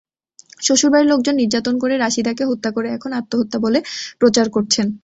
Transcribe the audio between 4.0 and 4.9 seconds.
প্রচার করছেন।